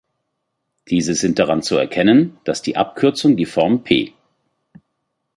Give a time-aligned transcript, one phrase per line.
[0.87, 4.15] Diese sind daran zu erkennen, dass die Abkürzung die Form „P.